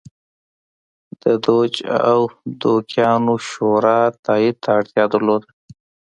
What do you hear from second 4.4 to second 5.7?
ته اړتیا درلوده